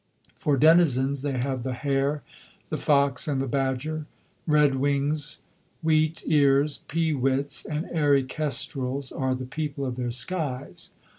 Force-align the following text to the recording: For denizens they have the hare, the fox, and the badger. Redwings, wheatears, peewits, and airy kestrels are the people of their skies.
For 0.39 0.57
denizens 0.57 1.21
they 1.21 1.33
have 1.37 1.61
the 1.61 1.73
hare, 1.75 2.23
the 2.69 2.77
fox, 2.77 3.27
and 3.27 3.39
the 3.39 3.45
badger. 3.47 4.07
Redwings, 4.47 5.41
wheatears, 5.85 6.87
peewits, 6.87 7.65
and 7.65 7.85
airy 7.91 8.23
kestrels 8.23 9.11
are 9.11 9.35
the 9.35 9.45
people 9.45 9.85
of 9.85 9.97
their 9.97 10.09
skies. 10.09 10.93